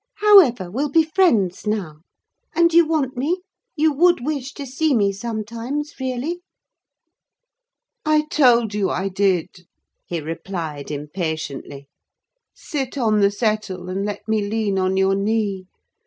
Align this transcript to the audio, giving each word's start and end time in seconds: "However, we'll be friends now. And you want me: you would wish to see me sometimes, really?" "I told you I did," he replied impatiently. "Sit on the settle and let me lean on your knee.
"However, 0.15 0.71
we'll 0.71 0.89
be 0.89 1.03
friends 1.03 1.67
now. 1.67 1.97
And 2.55 2.73
you 2.73 2.87
want 2.87 3.15
me: 3.15 3.41
you 3.75 3.93
would 3.93 4.19
wish 4.19 4.51
to 4.55 4.65
see 4.65 4.95
me 4.95 5.11
sometimes, 5.11 5.93
really?" 5.99 6.39
"I 8.03 8.23
told 8.25 8.73
you 8.73 8.89
I 8.89 9.09
did," 9.09 9.67
he 10.07 10.19
replied 10.19 10.89
impatiently. 10.89 11.87
"Sit 12.51 12.97
on 12.97 13.19
the 13.19 13.29
settle 13.29 13.89
and 13.91 14.03
let 14.03 14.27
me 14.27 14.41
lean 14.43 14.79
on 14.79 14.97
your 14.97 15.13
knee. 15.13 15.67